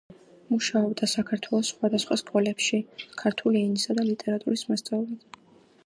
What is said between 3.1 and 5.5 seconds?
ქართული ენისა და ლიტერატურის მასწავლებლად.